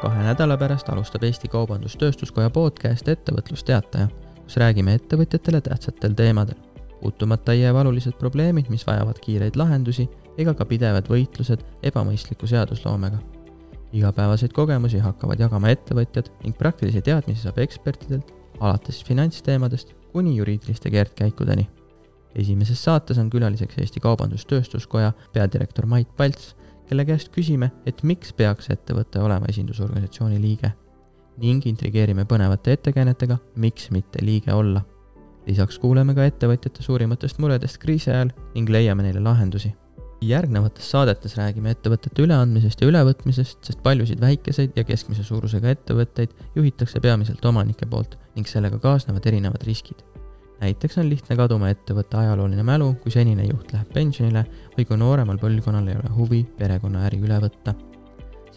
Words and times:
kahe 0.00 0.22
nädala 0.22 0.56
pärast 0.58 0.88
alustab 0.92 1.24
Eesti 1.26 1.48
Kaubandus-Tööstuskoja 1.50 2.50
podcast 2.54 3.08
Ettevõtlusteataja, 3.10 4.06
kus 4.44 4.56
räägime 4.62 4.94
ettevõtjatele 4.94 5.60
tähtsatel 5.60 6.14
teemadel, 6.18 6.54
puutumata 7.00 7.52
ei 7.52 7.64
jää 7.64 7.74
valulised 7.74 8.14
probleemid, 8.20 8.68
mis 8.70 8.86
vajavad 8.86 9.18
kiireid 9.24 9.58
lahendusi 9.58 10.06
ega 10.38 10.54
ka 10.54 10.64
pidevad 10.64 11.10
võitlused 11.10 11.64
ebamõistliku 11.82 12.46
seadusloomega. 12.46 13.18
igapäevaseid 13.92 14.52
kogemusi 14.52 14.98
hakkavad 14.98 15.40
jagama 15.40 15.70
ettevõtjad 15.74 16.30
ning 16.44 16.58
praktilisi 16.58 17.02
teadmisi 17.02 17.42
saab 17.42 17.58
ekspertidelt, 17.58 18.32
alates 18.60 19.02
finantsteemadest 19.04 19.94
kuni 20.12 20.36
juriidiliste 20.36 20.90
keerdkäikudeni. 20.90 21.68
esimeses 22.34 22.84
saates 22.84 23.18
on 23.18 23.30
külaliseks 23.30 23.78
Eesti 23.78 24.00
Kaubandus-Tööstuskoja 24.00 25.12
peadirektor 25.32 25.86
Mait 25.86 26.16
Palts 26.16 26.54
kelle 26.88 27.04
käest 27.08 27.32
küsime, 27.34 27.70
et 27.86 28.02
miks 28.02 28.32
peaks 28.32 28.70
ettevõte 28.72 29.20
olema 29.20 29.48
esindusorganisatsiooni 29.52 30.40
liige 30.40 30.72
ning 31.38 31.66
intrigeerime 31.70 32.24
põnevate 32.26 32.74
ettekäänetega, 32.74 33.36
miks 33.56 33.90
mitte 33.94 34.24
liige 34.24 34.52
olla. 34.52 34.82
lisaks 35.46 35.78
kuuleme 35.78 36.12
ka 36.14 36.24
ettevõtjate 36.28 36.82
suurimatest 36.82 37.38
muredest 37.38 37.78
kriisi 37.80 38.10
ajal 38.10 38.32
ning 38.54 38.68
leiame 38.68 39.02
neile 39.06 39.20
lahendusi. 39.20 39.74
järgnevates 40.20 40.90
saadetes 40.90 41.36
räägime 41.38 41.70
ettevõtete 41.70 42.22
üleandmisest 42.22 42.80
ja 42.80 42.88
ülevõtmisest, 42.88 43.58
sest 43.62 43.82
paljusid 43.82 44.20
väikeseid 44.20 44.72
ja 44.76 44.84
keskmise 44.84 45.22
suurusega 45.22 45.70
ettevõtteid 45.70 46.34
juhitakse 46.56 47.00
peamiselt 47.00 47.44
omanike 47.44 47.86
poolt 47.86 48.18
ning 48.34 48.46
sellega 48.46 48.78
kaasnevad 48.78 49.26
erinevad 49.26 49.62
riskid 49.62 50.02
näiteks 50.60 50.98
on 50.98 51.08
lihtne 51.08 51.36
kaduma 51.36 51.70
ettevõtte 51.72 52.18
ajalooline 52.18 52.62
mälu, 52.66 52.92
kui 53.02 53.12
senine 53.14 53.46
juht 53.46 53.72
läheb 53.72 53.92
pensionile 53.94 54.44
või 54.76 54.86
kui 54.88 54.98
nooremal 54.98 55.38
põlvkonnal 55.40 55.88
ei 55.90 55.98
ole 55.98 56.10
huvi 56.16 56.42
perekonnaäri 56.58 57.20
üle 57.22 57.38
võtta. 57.42 57.74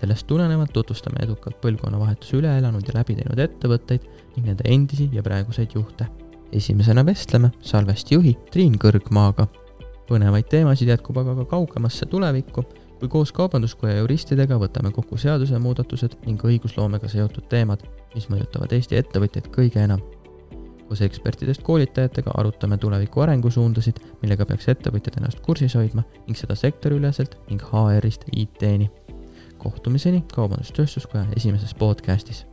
sellest 0.02 0.26
tulenevalt 0.28 0.72
tutvustame 0.74 1.22
edukalt 1.22 1.60
põlvkonnavahetuse 1.62 2.38
üle 2.40 2.56
elanud 2.58 2.88
ja 2.88 2.96
läbi 2.96 3.16
teinud 3.16 3.40
ettevõtteid 3.40 4.08
ning 4.36 4.48
nende 4.48 4.64
endisi 4.66 5.10
ja 5.14 5.24
praeguseid 5.24 5.76
juhte. 5.76 6.08
esimesena 6.52 7.06
vestleme 7.06 7.52
Salvesti 7.62 8.16
juhi 8.16 8.38
Triin 8.52 8.78
Kõrgmaaga. 8.78 9.48
põnevaid 10.10 10.50
teemasid 10.50 10.88
jätkub 10.88 11.18
aga 11.18 11.36
ka 11.36 11.46
kaugemasse 11.46 12.06
tulevikku, 12.06 12.64
kui 13.00 13.08
koos 13.08 13.32
Kaubanduskoja 13.32 13.98
juristidega 13.98 14.58
võtame 14.58 14.92
kokku 14.92 15.18
seadusemuudatused 15.18 16.18
ning 16.26 16.42
õigusloomega 16.44 17.08
seotud 17.08 17.48
teemad, 17.50 17.86
mis 18.16 18.28
mõjutavad 18.30 18.74
Eesti 18.74 18.96
ettevõtjaid 18.96 19.48
kõige 19.54 19.80
enam 19.84 20.02
koos 20.92 21.02
ekspertidest 21.02 21.62
koolitajatega 21.64 22.34
arutame 22.36 22.78
tuleviku 22.78 23.24
arengusuundasid, 23.24 24.02
millega 24.22 24.44
peaks 24.50 24.68
ettevõtjad 24.74 25.22
ennast 25.22 25.40
kursis 25.46 25.78
hoidma 25.80 26.04
ning 26.26 26.36
seda 26.36 26.58
sektoriüleselt 26.60 27.38
ning 27.48 27.64
HR-ist 27.64 28.28
IT-ni. 28.36 28.92
kohtumiseni 29.58 30.24
Kaubandus-Tööstuskoja 30.36 31.30
esimeses 31.38 31.74
podcastis 31.74 32.46